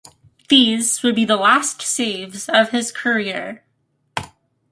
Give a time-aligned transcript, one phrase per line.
[0.49, 3.63] These would be the last saves of his career.